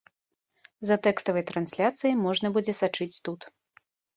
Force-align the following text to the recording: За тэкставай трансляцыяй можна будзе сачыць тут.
За 0.91 0.95
тэкставай 1.09 1.45
трансляцыяй 1.53 2.15
можна 2.25 2.47
будзе 2.57 2.73
сачыць 2.81 3.21
тут. 3.31 3.41